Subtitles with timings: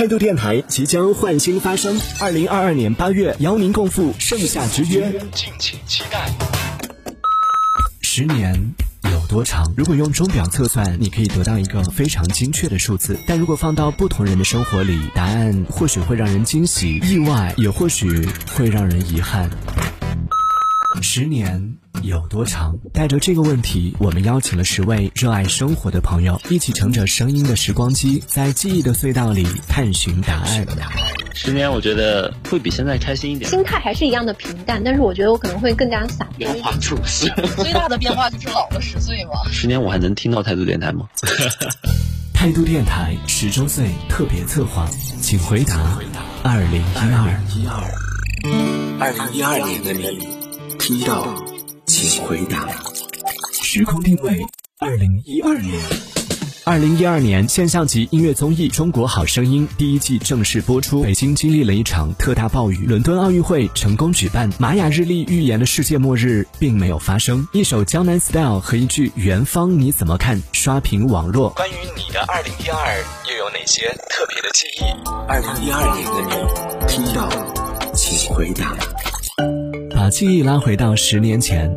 [0.00, 6.26] 态度电台即将焕新发声，二零二二年八月邀您共赴盛夏之约，敬请期待。
[8.00, 8.72] 十年
[9.12, 9.74] 有多长？
[9.76, 18.26] 如果用钟表测算，你可以得到一个非常精确的数字，但如果放到不同人的生活里，答案或许会让人惊喜、意外，也或许
[18.56, 19.50] 会让人遗憾。
[21.02, 22.76] 十年有多长？
[22.92, 30.66] 带着这个问题，我们邀请了十位热爱生活的朋友，一起乘着声音的时光机，在记忆的隧道里探寻答案。
[31.34, 33.50] 十年，我觉得会比现在开心一点。
[33.50, 36.38] 心态还是一样的平淡，但是我觉得我可能会更加洒脱。
[36.38, 39.32] 变化处事，最大的变化就是老了十岁嘛。
[39.50, 41.08] 十年，我还能听到态度电台吗？
[42.34, 44.88] 态度电台十周岁特别策划，
[45.20, 45.98] 请回答
[46.42, 47.92] 二零一二。
[48.98, 50.40] 二零一二年的你。
[50.78, 51.26] 听到，
[51.92, 52.68] 请回答。
[53.52, 54.38] 时空定位：
[54.78, 55.74] 二零一二年。
[56.64, 61.02] 二零一二年，现象级音乐综艺《中国好声音》第一季正式播出。
[61.02, 67.44] 北京经历了一场特大暴雨，伦敦奥运会成功举办，玛雅日历预言的世界末日并没有发生。
[67.52, 71.50] 一首《江南 Style》和一句“元芳你怎么看”刷屏网络。
[71.50, 74.84] 关于你的二零一二，又有哪些特别的记忆？
[75.26, 77.28] 二零一二年的你，听到，
[77.94, 78.76] 请回答。
[79.94, 81.70] 把记忆拉回到十年前，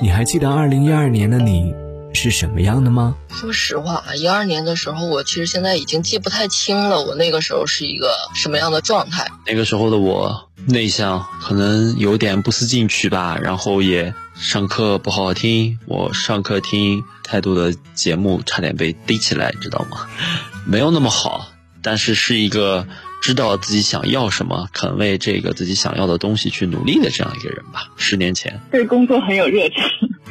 [0.00, 1.74] 你还记得二零一二年的你
[2.14, 3.16] 是什么样的吗？
[3.30, 7.02] 说实话，一二年的时候，我其实现在已经记不太清了。
[7.02, 9.26] 我那个时候是一个什么样的状态？
[9.44, 15.80] 那个时候的我内向，可能有点不思进取吧，然后也上课不好好听。
[15.86, 20.06] 我上课听太多的节目，差点被逮起来，知道吗？
[20.64, 21.48] 没有那么好，
[21.82, 22.86] 但是是一个。
[23.20, 27.90] 知道自己想要什么，肯为这个自己想要的东西去努力的这样一个人吧。
[27.96, 29.76] 十年前，对工作很有热情，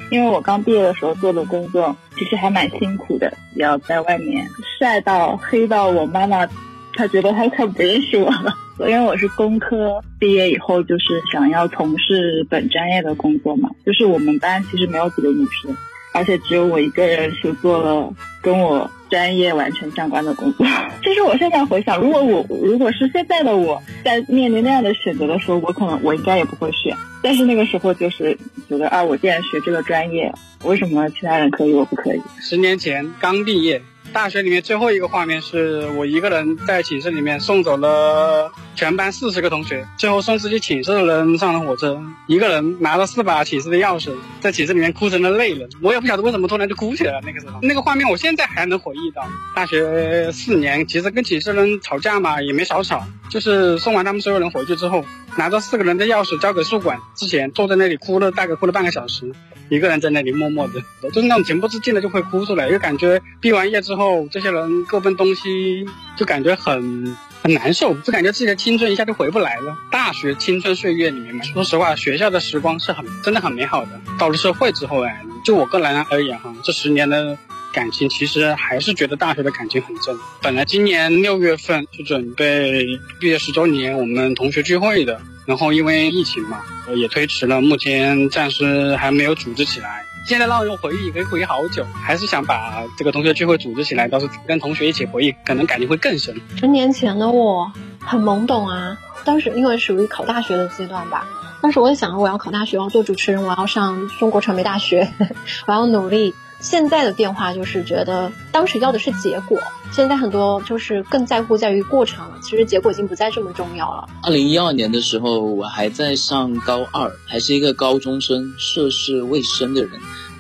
[0.10, 4.50] 因为我刚毕业的时候做的工作其实还蛮辛苦的，要在外面
[4.80, 6.48] 晒到黑到我妈妈，
[6.94, 8.56] 她觉得她快不认识我了。
[8.80, 15.76] 因为我是工科毕业以后，就是想要从事本专业的工作嘛，就是我们班其实没有几个女生。
[16.18, 18.12] 而且只有我一个人是做了
[18.42, 20.66] 跟我专业完全相关的工作。
[21.04, 26.98] 其实我现在回想，如果我如果是现在的我在面临那样的选择的时候，我可能我应该也不会选。
[27.22, 28.36] 但是那个时候就是
[28.68, 30.34] 觉得啊，我既然学这个专业，
[30.64, 32.22] 为什么其他人可以我不可以？
[32.42, 33.82] 十年前刚毕业。
[34.18, 45.70] 大学里面最后一个画面是我一个人在寝室里面送走了全班四十个同学，最后送自己寝室的人上了火车，一个人拿着四把寝室的钥匙，在寝室里面哭成了泪人。
[45.84, 47.22] 我也不晓得为什么突然就哭起来了。
[47.24, 49.24] 那个时候，那个画面我现在还能回忆到。
[49.56, 55.06] 大学四年，其实跟寝室人吵架嘛也没少吵，就是送完他们所有人回去之后，
[55.38, 59.32] 拿着四个人的钥匙交给宿管之前，坐在那里哭了，大概哭了半个小时。
[59.70, 65.86] 一个人在那里默默的，就是那种情不自禁的就会哭出来，又感觉毕完业之后，这些人各奔东西，
[66.18, 69.78] 就感觉很很难受，就感觉自己的青春一下就回不来了。
[69.92, 74.00] 大学青春岁月里面嘛，说实话，学校的时光是很真的很美好的。
[74.18, 77.38] 到了社会之后哎，就我个人而言哈，这十年的
[77.78, 80.18] 感情其实还是觉得大学的感情很真。
[80.42, 82.88] 本来今年六月份是准备
[83.20, 85.22] 毕业十周年我们同学聚会的。
[85.46, 86.60] 然后因为疫情嘛，
[86.96, 90.04] 也推迟了，目前暂时还没有组织起来。
[90.28, 96.36] 现在让人回忆，可以回忆好久，还是想把这个同学聚会组织起来，到时候跟同学一起回忆，可能感情会更深。
[96.60, 101.28] 十年前的我很懵懂啊，当时因为属于考大学的阶段吧，
[101.62, 105.14] 当时我也想我要考大学，我要做主持人，我要上中国传媒大学，
[105.68, 106.34] 我要努力。
[106.60, 109.60] 现在的变化就是觉得当时要的是结果，
[109.92, 112.40] 现在很多就是更在乎在于过程了。
[112.42, 114.10] 其实结果已经不再这么重要了。
[114.24, 119.92] 二零一二年的时候，我还在上高二，还是一个高中生，涉世未深的人，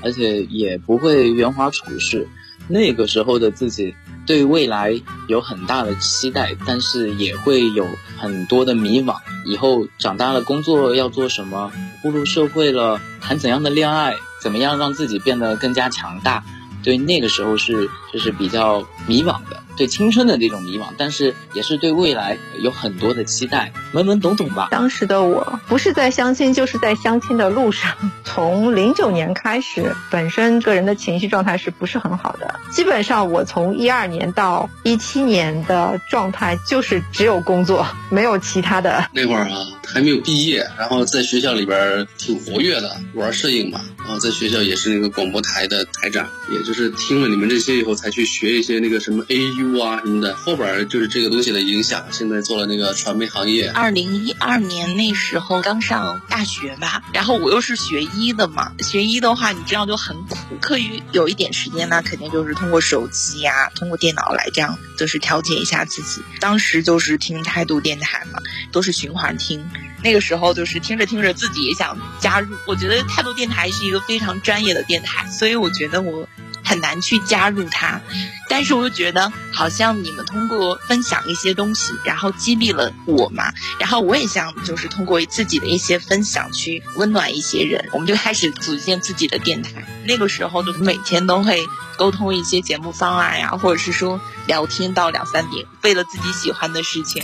[0.03, 2.27] 而且也不会圆滑处事。
[2.69, 3.95] 那个时候的自己
[4.25, 7.85] 对未来有很大的期待，但是也会有
[8.17, 9.15] 很多的迷茫。
[9.45, 11.71] 以后长大了，工作要做什么？
[12.01, 14.17] 步入社会了，谈怎样的恋爱？
[14.47, 16.41] 怎么样让自己变得更加强大？
[16.81, 19.61] 对，那个时候是就是比较迷茫的。
[19.77, 24.67] 对青春的那种迷茫，但是也是对未来有很多的期待，懵懵懂懂吧。
[24.71, 27.95] 当时的我不是在相亲，就是在相亲的路上。
[28.25, 32.59] 从零九年开始，本身个人的情绪状态是不是很好的？
[32.71, 39.07] 基本上我从一二年到一七年的状态就是只有工作，没有其他的。
[39.13, 43.81] 那会儿啊，还没有毕业，然后在学校里边挺活跃的，玩摄影嘛。
[43.99, 49.35] 然后在学校也是那个广播台的台长，也就是听了你们这些以后，才去学一些那个什么 A
[49.79, 50.35] 啊什么的。
[50.35, 53.69] 后边就是这个东西的影响，现在做了那个传媒行业。
[53.69, 66.21] 二零一二年那时候刚上大学吧，然后我又是学医的嘛，学医的话你知道就很苦，课余有一点时间呢，肯定就是通过手机呀，通过电脑来这样，就是调节一下自己。
[66.39, 68.39] 当时就是听态度电台嘛，
[68.71, 69.67] 都是循环听。
[70.03, 76.29] 那个时候就是听着听着自己也想加入，我觉得态度电台是一个非常专业的电台，所以我觉得我
[76.67, 78.01] 很难去加入它。
[78.49, 89.85] 但是我又觉得好像你们通过分享一些东西，然后激励了我嘛，然后我也想就是通过自己的一些分享去温暖一些人，我们就开始组建自己的电台。
[90.05, 91.65] 那个时候就每天都会
[91.97, 97.23] 沟通一些节目方案呀，或者是说聊天到两三点，为了自己喜欢的事情。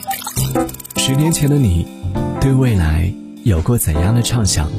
[0.98, 1.88] 十年前的你，
[2.42, 3.13] 对未来
[3.44, 4.69] 有过怎样的畅想？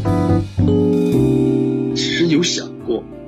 [1.96, 2.73] 其实有想过，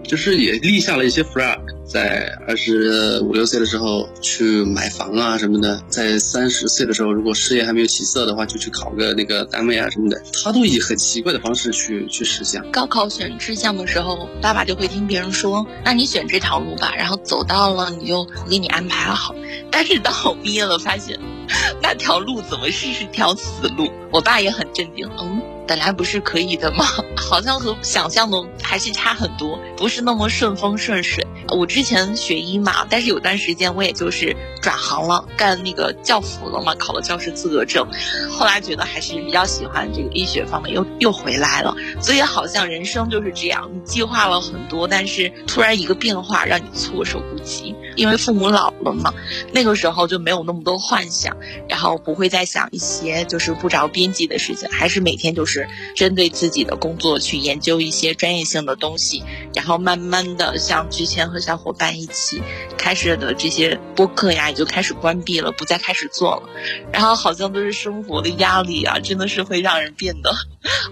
[0.07, 10.23] 就是也立下了一些 flag，在二十五六岁的时候去买房啊什么的，在三十岁的时候，如果事业还没有起色的话，就去考个那个单位啊什么的。
[10.33, 12.63] 他都以很奇怪的方式去去实现。
[12.71, 19.35] 高考选志向的时候，爸爸就会听别人说：“那你选这条路吧。”然后走到了，你就我给你安排好。
[19.71, 21.19] 但是当我毕业了，发现
[21.83, 23.91] 那条路怎么是是条死路？
[24.11, 26.85] 我爸也很震惊，嗯，本来不是可以的吗？
[27.17, 31.27] 好像和想象的还是差很多，不是那么顺风顺水。
[31.49, 37.87] 我之前学医嘛，但是有段时间我也就是转行了，干那个教辅了嘛，考了教师资格证。
[38.31, 41.75] 后来觉得还是比较喜欢这个医学方面，又又回来了。
[42.01, 47.75] 所以好像人生就是这样，你计划了很多，但是突然一个变化让你措手不及。
[47.97, 49.15] 因为父母老了嘛，
[49.53, 51.36] 那个时候就没有那么多幻想，
[51.69, 59.23] 然后不会再想一些就是不着边际的事情，还是每天就是针对自己的工作去研究一些专业性的东西，
[59.55, 62.43] 然后慢慢的像之前和小伙伴一起
[62.77, 66.49] 开始的这些播客呀，也就开始关闭了，不再开始做了，
[66.93, 70.33] 然后好像都是生活的压力啊，真的是会让人变得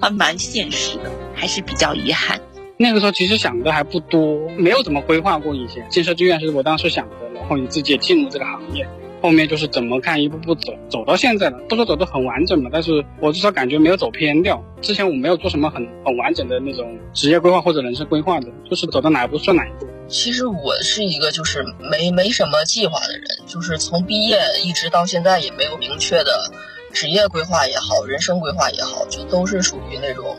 [0.00, 2.40] 还蛮现实的，还是比较遗憾。
[2.76, 5.86] 那个时候其实想的还不多，没有怎么规划过以前。
[5.90, 8.88] 建设志愿是我当时想的，然后你自己也进入这个行业，
[9.24, 11.58] 后面就是怎么看一步步走，走到现在了。
[11.66, 14.62] 不说走得很完整嘛，但是我至少感觉没有走偏掉。
[14.82, 19.86] 之前我没有做什么很很完整的那种职业规划或者人生规划的，就是走到哪一步算哪一步。
[20.08, 26.52] 其实我是一个就是没没什么计划的人，就是从毕业一直到现在也没有明确的
[26.92, 30.36] 职业规划也好，人生规划也好，就都是属于那种。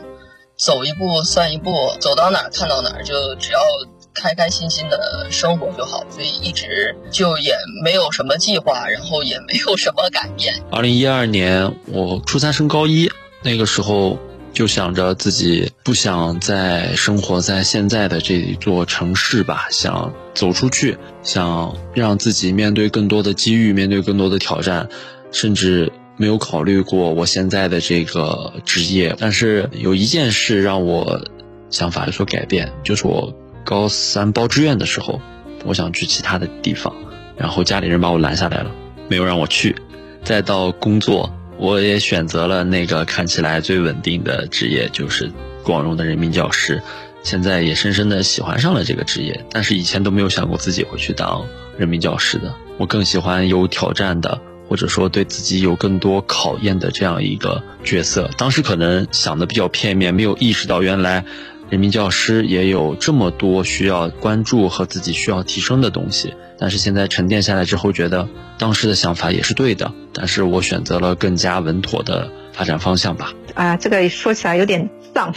[0.56, 3.58] 走一步算一步，走到哪儿看到哪儿，就只要
[4.16, 6.04] 开开心心的生活就好。
[6.10, 7.54] 所以一直就也
[7.84, 10.62] 没有什么计划，然后也没有什么改变。
[10.70, 13.10] 二零一二年我初三升高一，
[13.42, 14.18] 那个时候
[14.52, 24.88] 就想着自己不想再生活在现在的这一座城市吧，想走出去，想让自己面对更多的机遇，面对更多的挑战，
[25.30, 25.92] 甚至。
[26.18, 31.22] 没有考虑过我现在的这个职业，但是有一件事让我
[31.68, 33.34] 想法有所改变，就是我
[33.66, 35.20] 高三报志愿的时候，
[35.64, 36.94] 我想去其他的地方，
[37.36, 38.70] 然后家里人把我拦下来了，
[39.08, 39.74] 没有让我去。
[40.22, 45.32] 再到工作，我也选择了那个看起来最稳定的职业，就是
[45.64, 46.80] 光荣的人民教师。
[47.24, 51.44] 现在也深深的喜欢上了这个职业，但是以前都没有想过自己会去当
[51.76, 52.54] 人民教师的。
[52.78, 54.40] 我更喜欢有挑战的。
[54.68, 61.24] 或者说对自己有更多考验的这样一个角色，当时可能想的比较片面，没有意识到原来
[61.68, 66.34] 人民教师也有这么多需要关注和自己需要提升的东西。
[66.58, 73.32] 但是现在沉淀下来之后，觉得当时的想法也是对的，但是我选择了更加稳妥的发展方向吧。
[73.54, 75.34] 啊，这个说起来有点丧，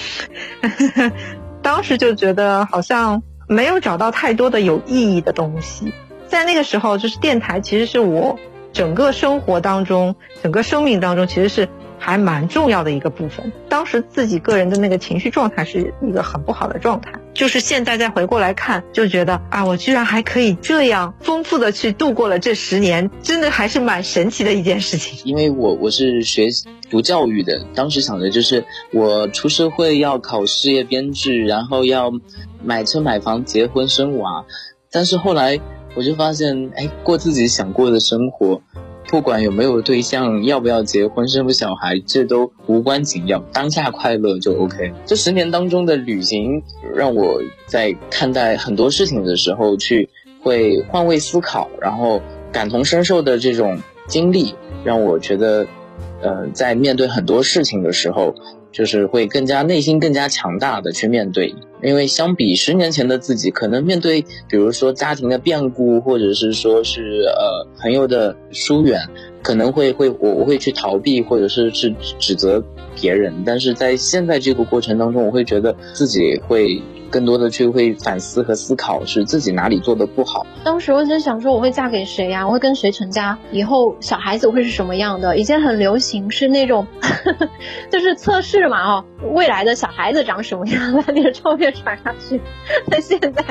[1.62, 5.92] 当时就觉得好像没有找到太多的有意义的东西。
[6.28, 8.38] 在那个时候，就是电台其实是我。
[8.72, 11.68] 整个生活当中，整个生命当中，其实是
[12.00, 13.52] 还蛮重要的一个部分。
[13.68, 25.20] 当时自己个人的那个情绪状态是一个很不好的状态，就是现在再回过来看，就觉得啊，我居然还可以这样丰富的去度过了这十年，真的还是蛮神奇的一件事情。
[25.26, 26.48] 因为我我是学
[26.90, 32.12] 读教育的，当时想着就是我出社会要考事业编制，然后要
[32.64, 34.46] 买车买房、结婚生娃，
[34.92, 35.60] 但是后来。
[35.96, 38.62] 我就发现，哎，过自己想过的生活，
[39.10, 44.94] 不管有没有对象，要不要结婚，生不小孩，这都无关紧要，当下快乐就 OK。
[45.04, 46.62] 这十年当中的旅行，
[46.96, 50.10] 让我在看待很多事情的时候，去
[50.44, 55.66] 会换位思考，然后感同身受的这种经历，让我觉得，
[56.22, 58.36] 呃，在面对很多事情的时候，
[58.72, 61.56] 就是会更加内心更加强大的去面对。
[61.82, 69.08] 因为相比十年前的自己，可能面对比如说家庭的变故，或者是说是呃朋友的疏远，
[69.42, 72.64] 可能会会我我会去逃避，或者是是指责
[73.00, 73.44] 别人。
[73.46, 76.82] 但是在现在这个过程当中，我会觉得自己会。
[77.12, 80.46] 更多的去会反思和思考，是自己哪里做的不好。
[80.64, 82.46] 当时我在想说，我会嫁给谁呀？
[82.46, 83.36] 我会跟谁成家？
[83.52, 85.36] 以后小孩子会是什么样的？
[85.36, 86.86] 以前很流行是那种，
[87.90, 92.40] 就是测试嘛，哦，未来的小孩子长什么样，把你的照片传上去。
[92.92, 93.44] 但 现在，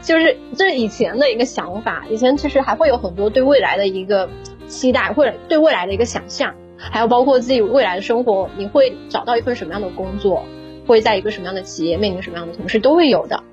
[0.00, 2.04] 就是这是以前的一个想法。
[2.08, 4.30] 以前其实还会有很多对未来的一个
[4.68, 10.44] 期待，或者对未来的一个想象，还有包括自己未来的生活，你会找到一份什么样的工作？
[10.86, 13.44] 会在一个什么样的企业面临什么样的同事都会有的，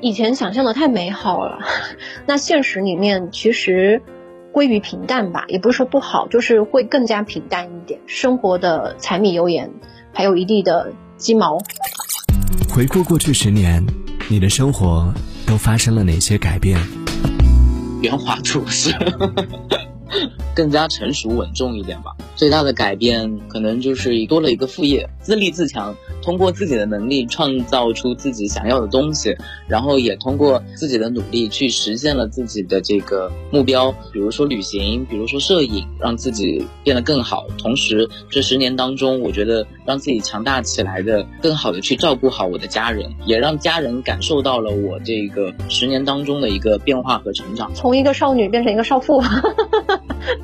[0.00, 1.58] 以前想象的太美好了，
[2.24, 4.00] 那现实里面其实
[4.52, 9.72] 归于平淡吧，也不是说不好，就是会更加平淡一点，生活的柴米油盐，
[10.12, 11.58] 还有一地的鸡毛。
[12.72, 13.84] 回顾过去十年，
[14.28, 15.12] 你的生活
[15.48, 16.78] 都发生了哪些改变？
[18.02, 18.94] 圆滑处事。
[20.54, 22.12] 更加成熟稳重一点吧。
[22.36, 25.94] 最大的改变可能就是多了一个副业，自立自强，
[26.24, 29.36] 通过自己的能力创造出自己想要的东西，
[29.68, 37.44] 然后也通过自己的努力去实现了自己的这个目标，比如说旅行，比如说摄影，让自己变得更好。
[37.58, 49.22] 同时，这十年当中，我觉得让自己强大起来的，更好的去照顾好我的家人，也让家人感受到了我这个十年当中的一个变化和成长，从一个少女变成一个少妇。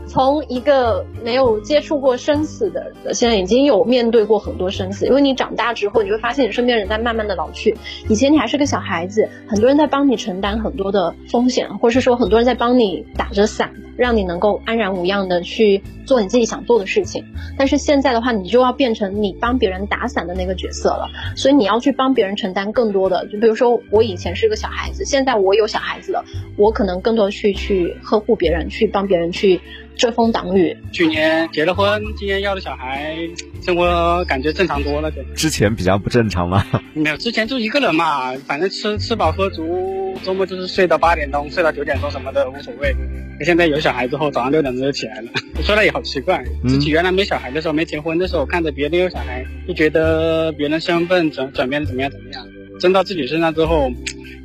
[0.06, 5.06] 从一个没有接触过生死的，现在已经有面对过很多生死。
[5.06, 7.76] 因为你长大之后，你会发现你身边人在慢慢的老去。
[8.08, 17.24] 以前你还是个小孩子，很多人在帮你承担很多的风险，或者是说很多人在帮你打着伞，让你能够安然无恙的去做你自己想做的事情。
[17.56, 23.26] 但是现在的话，你就要变成你帮别人打伞的那个角色了，所以你要去帮别人承担更多的。
[23.26, 26.24] 就比如说我以前是个小孩子，现在我有小孩子了，
[26.56, 29.60] 我可能更多去去呵护别人，去帮别人去。
[30.00, 30.74] 遮风挡雨。
[30.90, 33.14] 去年结了婚，今年要了小孩，
[33.62, 35.12] 生活感觉正常多了。
[35.36, 36.64] 之前比较不正常吗？
[36.94, 42.96] 没有，之前就一个人嘛，反正吃吃饱喝足，周末就是睡到八点钟，睡到九点钟什么的无所谓。
[43.44, 45.28] 现在有小孩之后，早上六点钟就起来了。
[45.58, 52.46] 我 说来也好奇怪，自己原来没小孩的时候，没结婚的时候，看着别人有小孩，就觉得别人身份转转变怎么样怎么样。
[52.80, 53.90] 真到自己身上之后。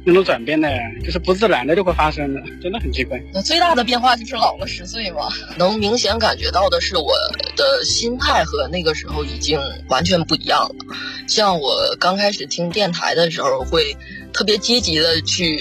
[0.08, 0.68] 那种转变呢，
[1.04, 3.20] 就是不自然的就会发生的，真的很奇怪。
[3.34, 7.12] 那最大的变化就是老了十岁嘛，能明显感觉到的是我
[7.56, 10.76] 的心态和那个时候已经完全不一样了。
[11.28, 13.98] 像我刚开始听电台的时候，会
[14.32, 15.58] 特别积极的去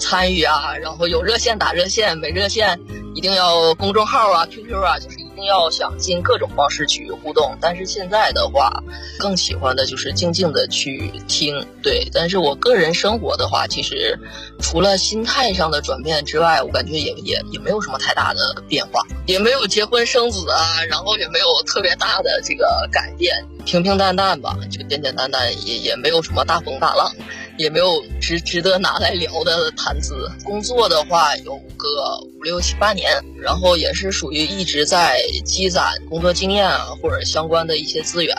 [0.00, 2.80] 参与啊，然后有热线打热线，没热线
[3.14, 5.23] 一定要公众号啊、QQ 啊，就是。
[5.44, 8.82] 要想尽各种方式去互动，但是现在的话，
[9.18, 11.66] 更喜欢的就是静静的去听。
[11.82, 14.18] 对，但是我个人生活的话，其实
[14.60, 27.12] 除了心态上的转变之外，我感觉也也也没有什么太大的变化，也没有结婚生子啊，然后也没有特别大的这个改变，平平淡淡吧，就简简单单，也也没有什么大风大浪。
[27.56, 30.30] 也没有值值得拿来聊的谈资。
[30.44, 38.36] 工作的话有个五六七八年，然后也是属于一直在积攒工作经验啊，或者相关的一些资源。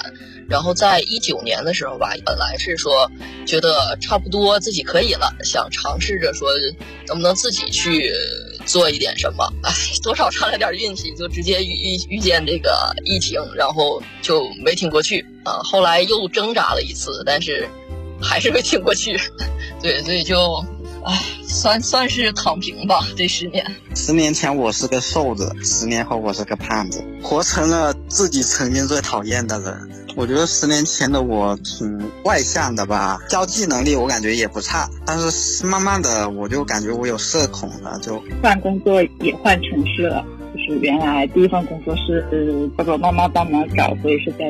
[0.48, 3.10] 然后在一九年的时候吧，本来是说
[3.48, 6.50] 觉得差不多自己可以了，想尝试着说
[7.08, 8.14] 能不能自己去
[8.64, 9.52] 做一点什么。
[9.64, 15.58] 哎，多少差了点运气，就直接遇遇遇见这个疫情，然后就没挺过去啊。
[15.64, 17.68] 后来又挣扎了一次，但是。
[18.22, 19.18] 还是没挺过去，
[19.82, 20.64] 对，所以就，
[21.04, 23.06] 唉，算算是躺平吧。
[23.16, 29.92] 这十年，十年前我是个瘦子，十年后我是个胖子，活成了自己曾经最讨厌的人。
[30.16, 42.26] 我觉得十年前的我挺外向的吧，交际能力我感觉也不差，但是慢慢的我就感觉我有社恐了，就换工作也换城市了，就是原来第一份工作是
[42.78, 44.46] 爸爸妈妈帮忙找，所以是在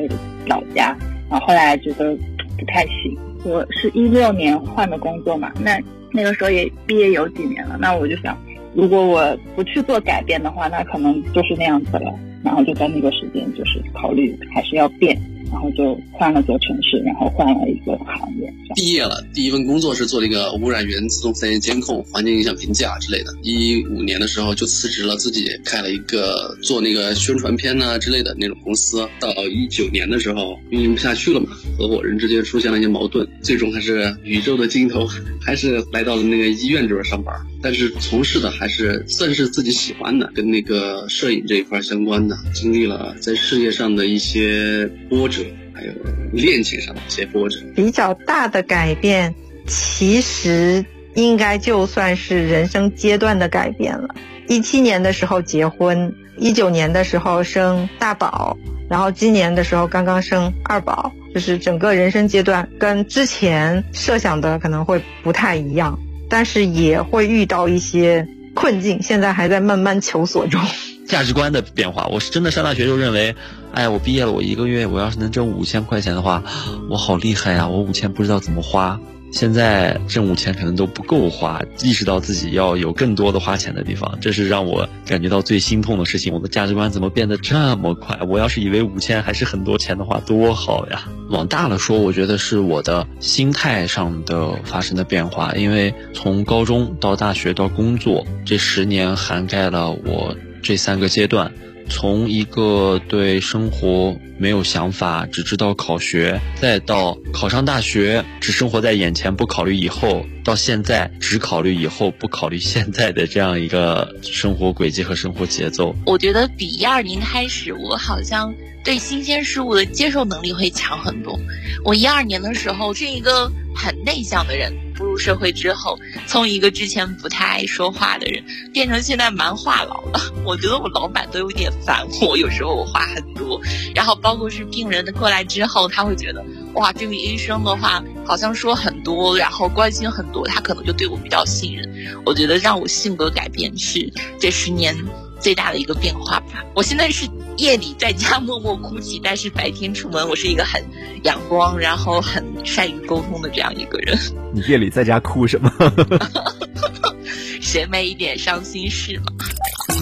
[0.46, 0.96] 老家，
[1.32, 2.16] 然后后来觉得
[2.60, 3.18] 不太行。
[3.46, 5.80] 我是一六年换的工作嘛，那
[6.12, 8.36] 那个时候也毕业有几年了，那我就想，
[8.74, 12.12] 如果我不去做改变的话，那可能就是那样子了。
[12.44, 15.20] 然后就在那个时间，就是考虑还是要变。
[15.56, 18.54] 然后就换了座城市，然后换了一个行业。
[18.76, 23.32] 毕业了，第一份工作是做那个污染源自动三元监控、环境影响评价之类的。
[23.42, 29.08] 一五年的时候就辞职了，自己开了一个做那个宣传片呐之类的那种公司。
[29.22, 31.48] 到一九年的时候运营不下去了嘛，
[31.78, 35.08] 合伙人之间出现了一些矛盾，最终还是宇宙的尽头，
[35.40, 37.34] 还是来到了那个医院这边上班。
[37.66, 42.38] 但是从事的还是算是自己喜欢的，跟那个摄影这一块相关的。
[42.54, 45.42] 经历了在事业上的一些波折。
[45.74, 45.92] 还有
[46.32, 47.60] 恋情上的一些波折。
[47.76, 49.36] 比较大的改变，
[49.68, 54.16] 其实应该就算是人生阶段的改变了。
[54.48, 58.58] 一七年的时候结婚，一九年的时候生大宝，
[58.90, 70.62] 然后今年的时候刚刚生二宝，就是整个人生阶段跟之前设想的可能会不太一样，但是也会遇到一些困境，现在还在慢慢求索中。
[71.08, 73.36] 价值观的变化，我是真的上大学就认为，
[73.74, 76.44] 哎，我毕业了，我一个月我要是能挣五千块钱的话，
[76.90, 77.68] 我好厉害呀！
[77.68, 79.00] 我五千不知道怎么花。
[79.36, 86.34] 现在挣五千可能都不够花，意识到自己要有更多的花钱的地方，这是让我感觉到最心痛的事情。
[86.34, 88.18] 我的价值观怎么变得这么快？
[88.30, 91.10] 我要是以为五千还是很多钱的话，多好呀！
[91.30, 101.52] 往大了说，我觉得是我的心态上的发生的变化，因为从高中到大学到工作，这十年涵盖了我这三个阶段。
[101.90, 115.96] 从一个对生活没有想法，只知道考学，再到考上大学，只生活在眼前，不考虑以后，到现在只考虑以后，不考虑现在的这样一个生活轨迹和生活节奏。
[116.06, 121.40] 我觉得比一二年开始，我好像对新鲜事物的接受能力会强很多。
[121.84, 124.74] 我一二年的时候是一个很内向的人。
[124.96, 130.34] 步入社会之后，从一个之前不太爱说话的人，变成现在蛮话痨了。
[130.46, 133.60] 我觉得我老板都有点烦我，有时候我话很多。
[133.94, 141.88] 然后包括是病人的过来之后，他会觉得哇，这个医生的话好像说很多，然后关心很多，他可能就对我比较信任。
[142.26, 144.96] 我觉得让我性格改变是这十年
[145.40, 146.64] 最大的一个变化吧。
[146.74, 147.30] 我现在是。
[147.58, 150.84] 夜里在家默默哭泣，但是白天出门，我是一个很
[151.24, 154.18] 阳光，然后很善于沟通的这样一个人。
[154.54, 155.72] 你夜里在家哭什么？
[157.62, 159.26] 谁没一点伤心事吗？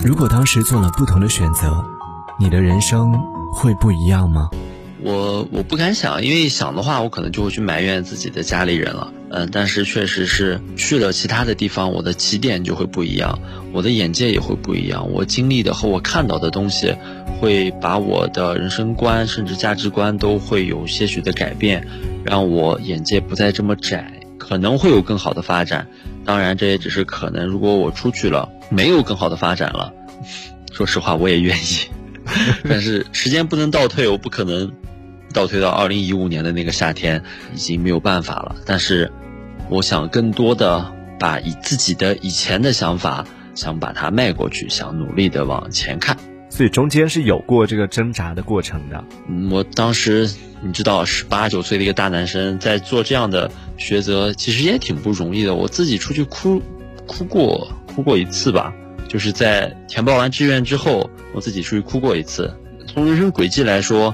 [0.04, 1.86] 如果当时做了不同的选择，
[2.40, 3.14] 你的人生
[3.54, 4.50] 会不一样吗？
[5.04, 9.12] 我我不敢想，因为想的话，我可能就会去埋怨自己的家里人了。
[9.30, 13.40] 嗯，但是确实是去了其他的地方，我的起点就会不一样，
[13.74, 16.96] 我的眼界也会不一样，我经历的和我看到的东西，
[17.40, 21.86] 会把我的人生观甚至价值观都会有些许的改变，
[22.24, 25.88] 让我眼界不再这么窄，可能会有更好的发展。
[26.24, 27.48] 当然，这也只是可能。
[27.48, 29.92] 如果我出去了，没有更好的发展了，
[30.72, 31.90] 说实话，我也愿意。
[32.70, 34.72] 但是时间不能倒退，我不可能。
[35.34, 37.22] 倒推到二零一五年的那个夏天，
[37.54, 38.56] 已经没有办法了。
[38.66, 39.12] 但是，
[39.70, 46.16] 我想更多的把以自己的以前的想法，想把它迈过去，想努力的往前看。
[46.50, 49.04] 所以中间是有过这个挣扎的过程的。
[49.28, 50.30] 嗯，我当时
[50.62, 55.56] 你知道，十八九岁的一个大男生在做这样的抉择，其实也挺不容易的。
[55.56, 56.62] 我自己出去哭，
[57.08, 58.72] 哭过，哭过一次吧，
[59.08, 62.54] 就是在填报完志愿之后，我自己出去哭过一次。
[62.86, 64.14] 从人生轨迹来说。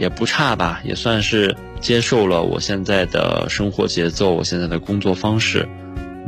[0.00, 5.68] 也不差吧，也算是接受了我现在的生活节奏，我现在的工作方式，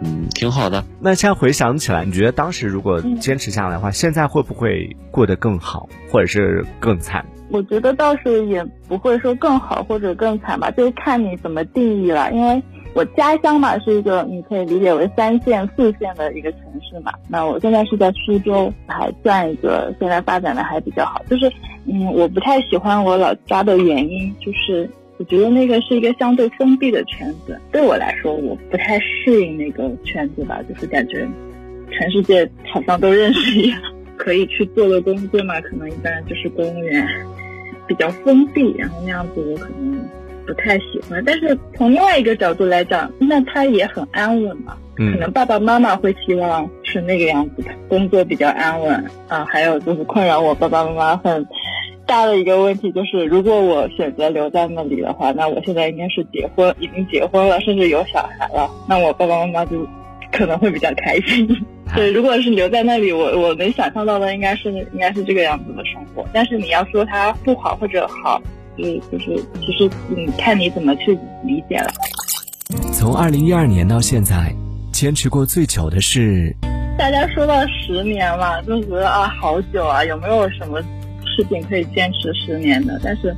[0.04, 0.84] 嗯，挺好的。
[1.00, 7.24] 那现在回想起来，你觉得当时如果坚持下来的话，现在会不会过得更好，或者是更惨？
[7.48, 12.62] 我觉得倒是也不会说更好或者更惨吧，就是看你怎么定义了，因为。
[12.94, 17.12] 我家乡嘛是一个，你可以理解为三线、四线的一个城市嘛。
[17.26, 21.22] 那我现在是在苏州，还算一个现在发展的还比较好。
[21.30, 21.50] 就是，
[21.86, 27.58] 嗯，我不太喜欢我老家的原因，就是我觉得那个是一个相对封闭的圈子。
[27.70, 31.26] 对我来说，我不太适应那个圈子吧，就是感觉
[31.90, 33.80] 全世界好像都认识一样。
[34.18, 37.04] 可以去做的工作嘛，可能一般就是公务员，
[37.86, 39.98] 比较封闭，然后那样子我可能。
[40.52, 44.76] 不太喜欢，但是从另外一个角度来讲，那他也很安稳嘛。
[44.94, 49.46] 可能爸爸妈妈会希望是那个样子的，工作比较安稳啊。
[49.48, 51.44] 还有就是困扰我爸爸妈妈很
[52.06, 59.88] 大的一个问题，就是如果我选择留在那里的话，那我现在应该是结婚，已经结婚了，甚至有小孩了，那我爸爸妈妈就
[60.30, 61.48] 可能会比较开心。
[61.96, 66.26] 对，如果是留在那里，我我能想象到的应该是应该是这个样子的生活。
[66.34, 68.40] 但是你要说它不好或者好。
[68.78, 71.12] 嗯，就是，其实你看你怎么去
[71.44, 71.92] 理解了。
[72.92, 74.54] 从二零一二年到现在，
[74.92, 76.54] 坚持过最久的是。
[76.98, 80.80] 大家说到十年嘛，就觉得啊，好久啊，有没有什么
[81.24, 83.00] 事情可以坚持十年的？
[83.02, 83.28] 但是，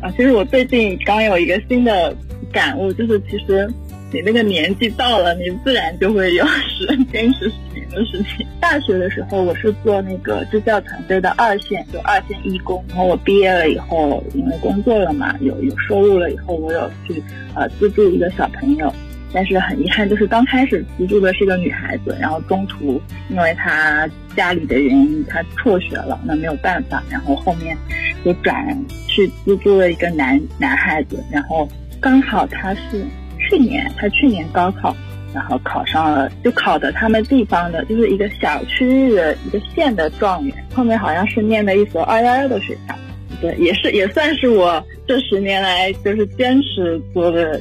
[0.00, 2.16] 啊，其实我最近刚有一个新的
[2.52, 3.70] 感悟，就是其实。
[4.12, 8.46] 你那个年纪到了，你自然就会有十坚持十年的事情。
[8.60, 12.84] 大学的时候，我是做那个支教团队的二线，就二线义工。
[12.88, 17.22] 然后我毕业了以后，因为工作了嘛，有有收入了以后，我有去
[17.54, 18.92] 呃资助一个小朋友。
[19.32, 27.76] 但是很遗憾，就是刚开始资助的是个女孩子，然后中途因为她家里的原因，她辍学了，那没有办法，然后后面
[28.24, 31.68] 就转去资助了一个男男孩子，然后
[32.00, 33.06] 刚好他是
[33.50, 34.96] 去年，他去年高考，
[35.34, 42.94] 然后考上了，就考的他们地方的，就是一个小区域的一个县的状元，后面好像是念的一所二幺幺的学校，
[43.40, 47.60] 对，也是也算是我这十年来就是坚持做的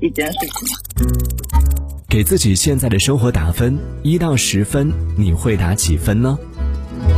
[0.00, 1.06] 一件事情。
[2.06, 6.38] 给自己现在的生活打分，一到十分，你会打几分呢？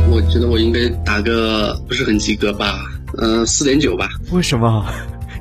[0.09, 2.79] 我觉得我应该打个不是很及格吧，
[3.19, 4.09] 嗯、四点九吧。
[4.31, 4.85] 为什么？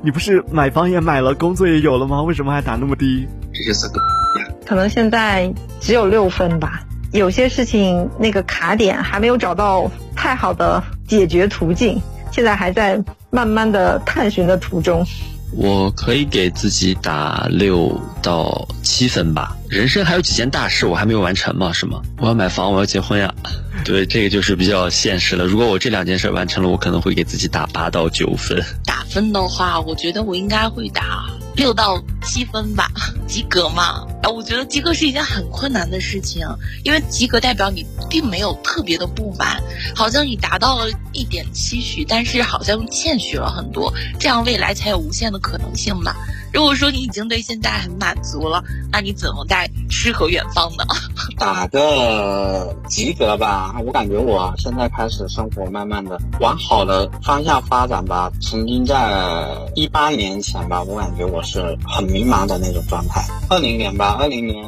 [0.02, 2.22] 你不是买房也买了，工作也有了吗？
[2.22, 3.26] 为什么还打那么低？
[3.52, 4.00] 这就是个
[4.40, 4.48] 呀。
[4.64, 6.82] 可能现在只有六分吧。
[7.12, 15.04] 有些事情那个卡点还没有找到太好的解决途径，现在还在慢慢的探寻的途中。
[15.52, 19.56] 我可以给自己打六到七分吧。
[19.68, 22.00] 人生还有几件大事我还没有完成嘛，是吗？
[22.18, 23.34] 我要买房，我要结婚呀。
[23.84, 25.44] 对，这个就是比较现实了。
[25.44, 28.62] 如果我这两件事完成了，我可能会给自己打八到九分。
[28.84, 32.90] 打分的话，我觉得我应该会打六到七分吧，
[33.26, 34.06] 及格嘛。
[34.22, 36.46] 啊，我觉得及格是一件很困难的事情，
[36.84, 39.62] 因为及格代表你并没有特别的不满，
[39.94, 46.14] 好像你达到了一点期许，但是好像欠缺了很多，这样未来才有无限的可能性嘛。
[46.56, 50.84] 如果说你已经对现在很满足了，那你怎么在诗和远方呢？
[51.36, 58.32] 打个及格吧，我感觉我现在开始生活慢慢的往好的方向发展吧。
[58.40, 63.22] 曾经在一八年前吧，我感觉我是很迷茫的那种状态。
[63.50, 64.64] 二零年吧，二零年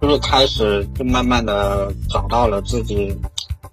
[0.00, 3.14] 就是开始就慢慢的找到了自己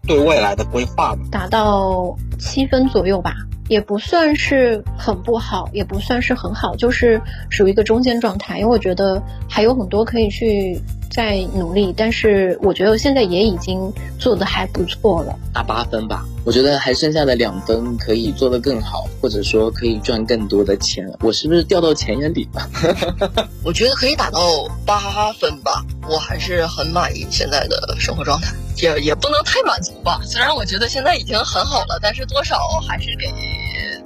[0.05, 1.47] 对未来的规划达。
[1.47, 3.33] 到七分左右吧，
[3.67, 8.59] 也不算是很不好，也不算是很好，就是属于一个中间状态。
[8.59, 15.37] 因为我觉得还有很多可以去再努力，但是我觉得现在也已经做的还不错了。
[15.53, 21.09] 打八分吧，我觉得还剩下的两分可以做得更好，或者说可以赚更多的钱。
[21.21, 22.69] 我是不是掉到钱眼里了？
[23.63, 24.39] 我觉得可以打到
[24.85, 24.99] 八
[25.33, 30.19] 分吧，我还是很满意现在的生活状态，也也不能太满足吧。
[30.25, 32.57] 虽然我觉得现在已经很好了，但是多少
[32.87, 33.27] 还是给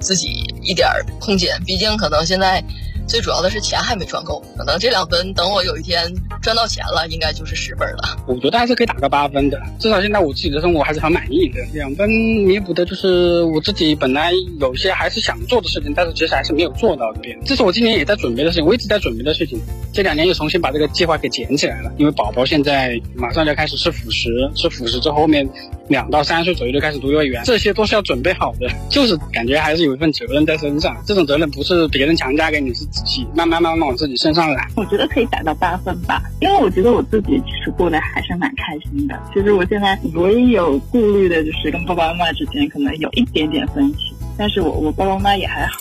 [0.00, 0.88] 自己一点
[1.20, 2.62] 空间，毕竟可能现在。
[3.08, 8.16] 最主要的是钱还没赚够，可能这两分等我有一天赚到钱了，应该就是十分了。
[8.28, 11.60] 我觉得还是可以打个八分的，至少现在我自己的生活还是很满意的。
[11.74, 14.30] 两分弥补的就是我自己本来
[14.60, 17.20] 有些还是想做的事情，但是其实还是没有做到的。
[17.44, 19.60] 这是我今年也在准备的事情，我一直在准备的事情。
[19.92, 25.48] 这两年又重新把这个计划给捡起来了，因为宝宝现在马上就要开始吃辅食，吃辅食之后面
[25.90, 28.70] 两到三岁左右就开始读幼儿园，这些都是要准备好的。
[28.88, 34.68] 就是感觉还是有一份责任在身上，这种责任不是别人强加给你，是自己慢慢慢慢往自己身上揽。
[34.76, 39.20] 我觉得可以打到八分吧，因为我觉得我自己其实过得还是蛮开心的。
[39.34, 45.72] 其实我现在唯一有顾虑的就是跟爸爸妈妈之间可能有一点点分歧，但是我我爸爸妈妈也还好。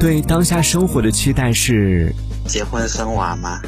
[0.00, 2.10] 对当下生活的期待是
[2.46, 3.60] 结婚生娃吗？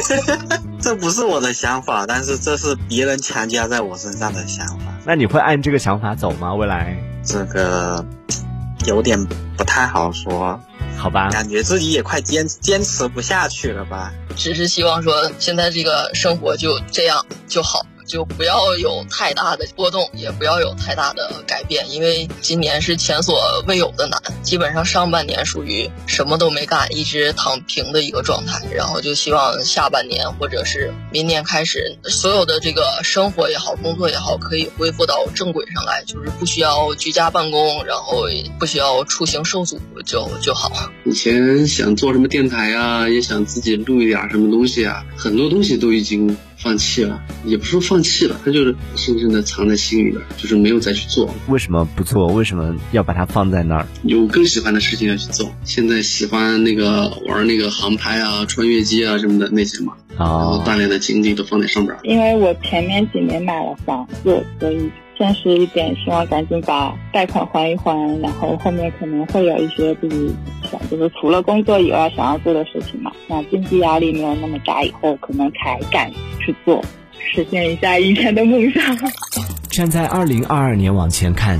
[0.80, 4.92] 这不是我的想法，但是这是别人强加在我身上的想法。
[5.04, 6.54] 那你会按这个想法走吗？
[6.54, 8.04] 未来这个
[8.86, 9.24] 有点
[9.56, 10.60] 不太好说，
[10.96, 11.30] 好吧？
[11.30, 14.12] 感觉自己也快坚坚持不下去了吧？
[14.36, 17.86] 只是希望说现在这个生活就这样就好。
[18.06, 24.20] 就不要有太大的波动，也不要有太大的改变，因为今年是前所未有的难。
[24.42, 28.60] 基本上上半年属于什么都没干，一直躺平的一个状态。
[28.74, 40.90] 然后就希望下半年或者是明年开始，所有的这个生活也好，工作也好，可以恢复到正轨上来，就是不需要居家办公，然后不需要出行受阻就就好。
[41.04, 46.36] 以前想做什么电台啊，也想自己录一点什么东西啊，很多东西都已经。
[46.62, 51.28] 放弃了，也不是说放弃了，他就是深深的藏在心里边，就是没有再去做。
[51.48, 52.28] 为什么不做？
[52.28, 53.86] 为什么要把它放在那儿？
[54.04, 55.52] 有更喜欢的事情要去做。
[55.64, 61.96] 现在喜欢那个玩那个航拍啊、穿越机啊什么的那些嘛，然后大量的精力都放在上边。
[62.04, 70.34] 因为我前面几年买了房子，所以现实一点，希望赶紧把贷款还一还，然后后面可能会有一些自己
[70.70, 73.12] 想，就是除了工作以外想要做的事情嘛。
[73.28, 78.82] 那经济压力没有那么大，以后可能才敢去做，实现一下以前的梦想。
[79.70, 81.58] 站在二零二二年往前看，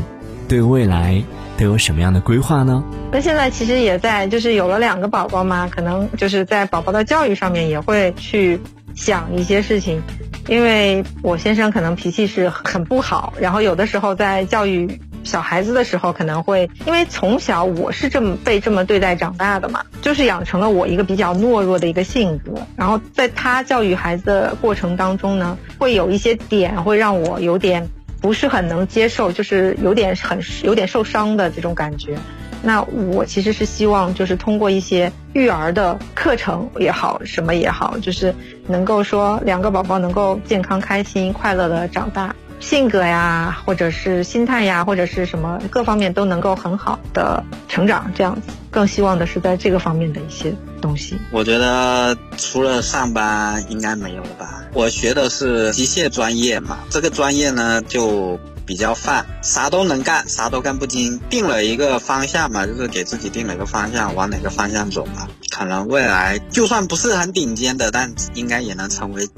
[0.49, 1.23] 对未来
[1.57, 2.83] 都有什么样的规划呢？
[3.11, 8.59] 那现在其实也在，就是有了两个宝宝嘛，可能就是在宝宝的教育上面也会去
[8.95, 10.03] 想一些事情。
[10.49, 22.55] 因为我先生可能脾气是很不好，然后有的时候在教育小孩子的时候，可能会因为从小我是这么被这么对待长大的嘛，就是养成了我一个比较懦弱的一个性格。
[22.77, 27.89] 然后在他教育孩子的过程当中呢，会有一些点会让我有点
[28.21, 32.19] 不是很能接受，就是有点很有点受伤的这种感觉。
[32.63, 38.33] 那我其实是希望，就是通过一些育儿的课程也好，什么也好，就是
[38.69, 48.43] 能够说两个宝宝能够健康、开心、快乐的长大，性格呀，或者是心态呀，或者是什么各方面都能够很好的成长，这样子。
[48.71, 51.19] 更希望的是在这个方面的一些东西。
[51.31, 54.63] 我觉得除了上班应该没有了吧。
[54.73, 58.39] 我学的是机械专业嘛，这个专业呢就。
[58.67, 61.21] 比较泛，啥都能干，啥都干不精。
[61.31, 65.29] 定了一个方向嘛，就是给自己定了一个方向，往哪个方向走嘛。
[65.51, 69.29] 可能未来就算不是很顶尖的，但应该也能成为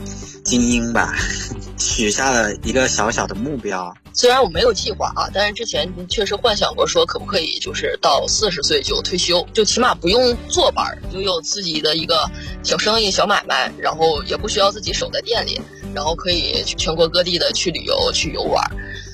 [0.44, 1.14] 精英吧。
[1.76, 3.92] 许下了一个小小的目标。
[4.12, 12.30] 虽然我没有计划啊，但是之前确实幻想过说，可不可以就是到四十岁就退休，就起码不用坐班，就有自己的一个
[12.62, 15.60] 小生意、小买卖，然后也不需要自己守在店里，
[15.94, 18.62] 然后可以去全国各地的去旅游、去游玩。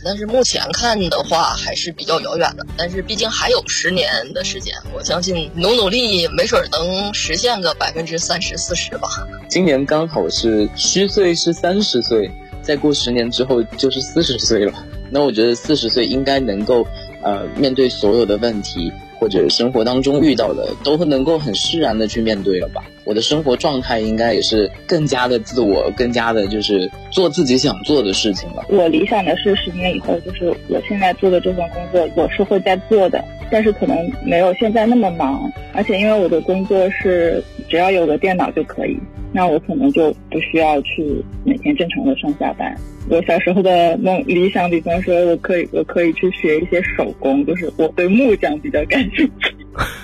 [0.02, 9.08] 但是目前看的话还是比较遥远的，但是毕竟还有十年的时间，我相信努努力，没准能实现个百分之三十四十吧。
[9.48, 12.30] 今年刚好是虚岁是三十岁，
[12.62, 14.72] 再过十年之后就是四十岁了。
[15.10, 16.86] 那我觉得四十岁应该能够，
[17.22, 18.92] 呃，面对所有的问题。
[19.20, 22.82] 或者生活当中遇到的，都能够很释然的去面对了吧。
[23.04, 28.64] 我的生活状态应该也是更加的自我，更加的就是做自己想做的事情了。
[28.68, 38.98] 我理想的是十年以后，就是我现在做的这份工作，我是会在做的，但是可能没有现在那么忙，而且因为我的工作是只要有个电脑就可以。
[39.32, 42.76] 那我可能就不需要去每天正常的上下班。
[43.08, 49.54] 我小时候的梦理想，比方说我可以我可以去学一些手工，就是我对木匠比较感兴趣。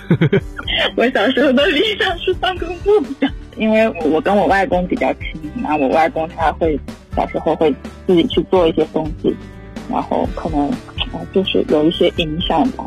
[0.97, 6.79] 我小时候的理想是当个木匠，因为我跟我外公比较亲，那我外公他会
[7.15, 7.75] 小时候会
[8.07, 9.35] 自己去做一些东西，
[9.91, 10.71] 然后可能
[11.33, 12.85] 就是有一些影响吧。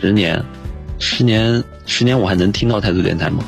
[0.00, 0.42] 十年，
[0.98, 3.44] 十年，十年，我还能听到态度电台吗？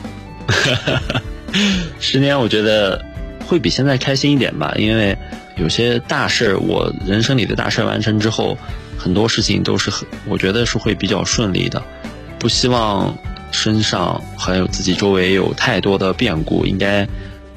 [2.00, 3.04] 十年，我觉得
[3.46, 5.16] 会比现在开心一点吧，因为
[5.56, 8.58] 有些大事，我人生里的大事完成之后，
[8.98, 11.82] 很多事情都是很，我觉得是会比较顺利的。
[12.44, 13.16] 不希望
[13.50, 17.08] 身上还有自己周围有太多的变故，应该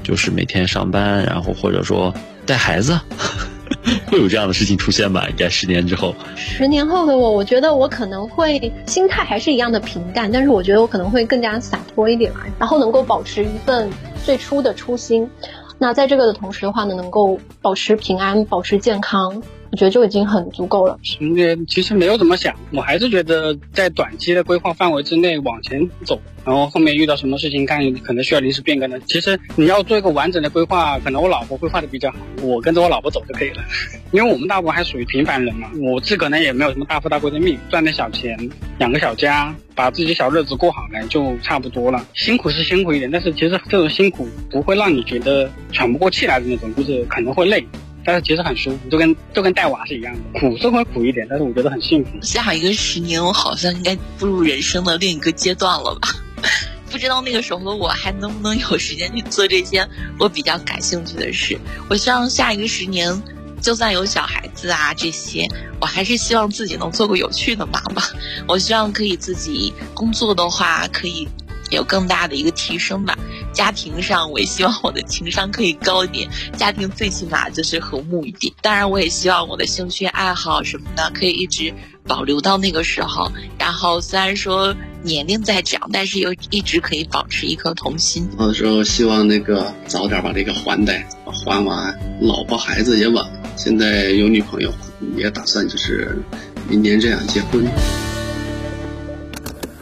[0.02, 2.14] 就是每天上班，然后或者说
[2.46, 2.98] 带孩子。
[4.08, 5.28] 会有这样的事情出现吧？
[5.30, 13.90] 应该十年之后，十年后的我，我觉得我可能会心态还是一样的平淡，但是我觉得我可能会更加洒脱一点嘛，然后能够保持一份
[14.24, 15.30] 最初的初心。
[15.78, 19.44] 那在这个的同时的话呢，能够保持平安，保持健康。
[19.78, 20.98] 我觉得就已经很足够了。
[21.04, 29.00] 十年其实没有怎么想，我还是觉得在短期的规划范围之内往前走，然后后面遇到什么事情，看可能需要临时变更的。
[29.02, 33.64] 其实你要做一个完整的规划，可能我老婆规划的比较好，我跟着我老婆走就可以了。
[34.12, 38.36] 因为我们大部分还属于平凡人嘛，我自可能也没有什么大富大贵的命，赚点小钱，
[38.80, 42.04] 养个小家，把自己小日子过好了就差不多了。
[42.16, 47.64] 辛苦是辛苦一点，但是其实这种辛苦不会让你觉得喘不过气来的那种，就是可能会累。
[48.08, 52.12] 但是其实很舒服，就跟就跟带娃是一样的，苦是会苦一点，但是我觉得很幸福。
[52.22, 56.08] 下一个十年，我好像应该步入人生的另一个阶段了吧？
[56.90, 59.86] 不知道那个时候的我还能不能有时间去做这些
[60.18, 61.60] 我比较感兴趣的事。
[61.90, 63.22] 我希望下一个十年，
[63.62, 65.46] 就算有小孩子啊这些，
[65.82, 68.02] 我还是希望自己能做个有趣的妈妈。
[68.48, 71.28] 我希望可以自己工作的话，可以。
[71.72, 73.18] 有更大的一个提升吧。
[73.54, 78.54] 家庭上，我也希望我的情商可以高一点，家庭最起码就是和睦一点。
[78.62, 81.74] 当然，我也希望我的兴趣爱好什么的可以一直
[82.06, 83.32] 保留到那个时候。
[83.58, 88.30] 然后，虽然说年龄在长，但是又一直可以保持一颗童心。
[88.38, 93.26] 到时候希望那个早点把这个还贷还完，老婆孩子也稳。
[93.56, 94.72] 现在有女朋友，
[95.16, 96.22] 也打算就是
[96.70, 97.66] 明年这样结婚。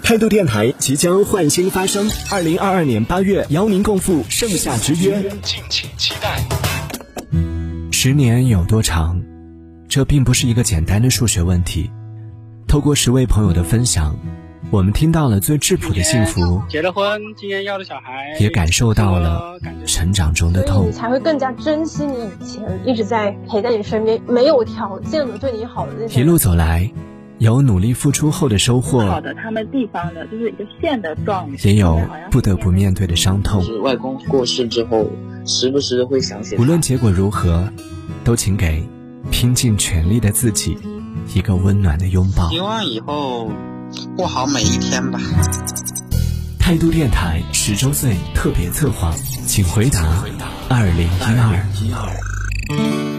[0.05, 6.39] 态度电台即将焕新发声，二零二二年八月邀您共赴盛夏之约，敬请期待。
[7.91, 9.19] 十年有多长？
[9.89, 11.89] 这并不是一个简单的数学问题。
[12.67, 14.15] 透过十位朋友的分享，
[14.69, 20.87] 我们听到了最质朴的幸福，结了婚，今年要了小孩，也感受到了成长中的痛。
[20.87, 26.21] 你才会更加珍惜你以前一直在陪在你身边、没有条件的对你好的那些。
[26.21, 26.91] 一路走来。
[27.38, 33.62] 有努力付出后的收获，好的，他们地方的就是一个县的状，也有不得不面对的伤痛。
[33.62, 35.06] 是外公过世之后，
[35.45, 36.56] 时不时的会想起。
[36.56, 37.67] 无论结果如何，
[38.24, 38.88] 都请给
[39.32, 40.78] 拼尽全力的自己
[41.34, 42.50] 一个温暖的拥抱。
[42.50, 43.52] 希望以后
[44.15, 45.19] 过好每一天吧。
[46.58, 49.13] 态度电台十周岁特别策划，
[49.45, 50.02] 请回答：
[50.69, 52.10] 二零一二一二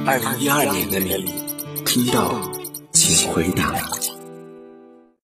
[0.07, 1.33] 二零一二年的年龄
[1.85, 2.35] 听到。
[3.07, 4.16] 请回答。